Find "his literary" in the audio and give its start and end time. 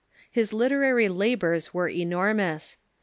0.31-1.09